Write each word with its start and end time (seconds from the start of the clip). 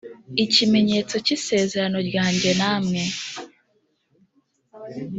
ikimenyetso 0.43 1.15
cy 1.25 1.29
isezerano 1.37 1.97
ryanjye 2.09 2.49
namwe 2.59 3.03